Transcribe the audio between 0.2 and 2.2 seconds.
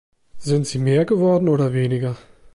Sind sie mehr geworden oder weniger?